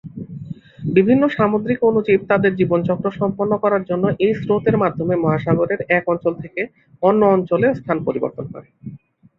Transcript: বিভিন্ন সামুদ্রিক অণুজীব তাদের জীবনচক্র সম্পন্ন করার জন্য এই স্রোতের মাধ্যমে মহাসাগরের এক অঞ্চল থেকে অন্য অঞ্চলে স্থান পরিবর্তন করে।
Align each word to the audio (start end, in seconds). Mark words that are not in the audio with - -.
বিভিন্ন 0.93 1.23
সামুদ্রিক 1.29 1.79
অণুজীব 1.83 2.19
তাদের 2.31 2.51
জীবনচক্র 2.55 3.05
সম্পন্ন 3.19 3.53
করার 3.63 3.83
জন্য 3.89 4.05
এই 4.25 4.33
স্রোতের 4.35 4.75
মাধ্যমে 4.77 5.15
মহাসাগরের 5.17 5.79
এক 5.97 6.03
অঞ্চল 6.07 6.33
থেকে 6.43 6.61
অন্য 7.03 7.21
অঞ্চলে 7.35 7.67
স্থান 7.79 7.97
পরিবর্তন 8.07 8.45
করে। 8.53 8.67